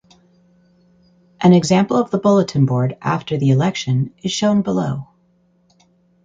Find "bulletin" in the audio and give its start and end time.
2.17-2.65